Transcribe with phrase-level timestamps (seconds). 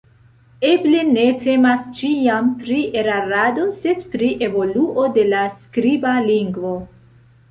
[0.67, 6.73] Eble ne temas ĉiam pri erarado, sed pri evoluo de la skriba lingvo.